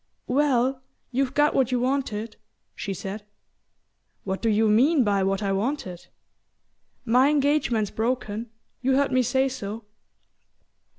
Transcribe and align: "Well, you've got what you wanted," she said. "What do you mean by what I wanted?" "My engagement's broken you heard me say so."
"Well, 0.25 0.81
you've 1.11 1.35
got 1.35 1.53
what 1.53 1.71
you 1.71 1.79
wanted," 1.79 2.35
she 2.73 2.91
said. 2.91 3.23
"What 4.23 4.41
do 4.41 4.49
you 4.49 4.67
mean 4.67 5.03
by 5.03 5.21
what 5.21 5.43
I 5.43 5.51
wanted?" 5.51 6.07
"My 7.05 7.29
engagement's 7.29 7.91
broken 7.91 8.49
you 8.81 8.95
heard 8.95 9.11
me 9.11 9.21
say 9.21 9.47
so." 9.47 9.85